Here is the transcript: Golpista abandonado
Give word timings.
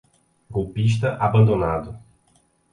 Golpista 0.49 1.13
abandonado 1.19 1.93